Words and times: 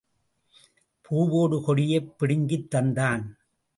பூவோடு 1.05 1.61
கொடியைப் 1.61 2.19
பிடுங்கித் 2.19 2.75
தந்தான். 2.75 3.23